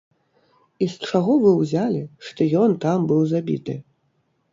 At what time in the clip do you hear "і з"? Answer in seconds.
0.85-1.09